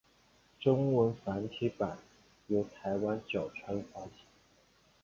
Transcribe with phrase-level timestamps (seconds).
[0.59, 1.95] 中文繁体版
[2.47, 4.09] 由台湾角川发行。